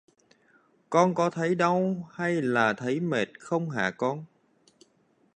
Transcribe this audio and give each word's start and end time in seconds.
con 0.89 1.15
có 1.15 1.29
thấy 1.29 1.55
đau 1.55 2.09
hay 2.13 2.41
là 2.41 2.73
thấy 2.73 2.99
mệt 2.99 3.39
không 3.39 3.69
hả 3.69 3.91
con 3.97 4.25